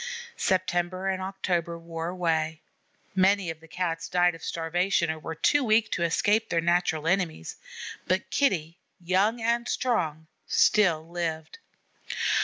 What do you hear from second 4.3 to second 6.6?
of starvation or were too weak to escape their